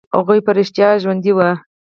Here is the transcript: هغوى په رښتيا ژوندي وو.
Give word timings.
هغوى 0.15 0.37
په 0.45 0.51
رښتيا 0.57 0.89
ژوندي 1.03 1.31
وو. 1.33 1.49